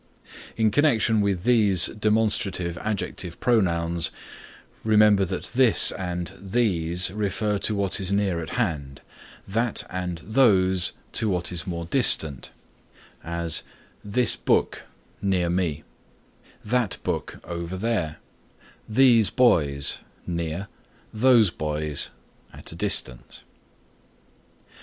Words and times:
In 0.57 0.71
connection 0.71 1.21
with 1.21 1.43
these 1.43 1.85
demonstrative 1.85 2.75
adjective 2.79 3.39
pronouns 3.39 4.09
remember 4.83 5.25
that 5.25 5.43
this 5.53 5.91
and 5.91 6.31
these 6.41 7.11
refer 7.11 7.59
to 7.59 7.75
what 7.75 7.99
is 7.99 8.11
near 8.11 8.39
at 8.39 8.49
hand, 8.57 9.01
that 9.47 9.83
and 9.91 10.17
those 10.25 10.93
to 11.11 11.29
what 11.29 11.51
is 11.51 11.67
more 11.67 11.85
distant; 11.85 12.49
as, 13.23 13.61
this 14.03 14.35
book 14.35 14.85
(near 15.21 15.51
me), 15.51 15.83
that 16.65 16.97
book 17.03 17.37
(over 17.43 17.77
there), 17.77 18.17
these 18.89 19.29
boys 19.29 19.99
(near), 20.25 20.67
those 21.13 21.51
boys 21.51 22.09
(at 22.51 22.71
a 22.71 22.75
distance). 22.75 23.43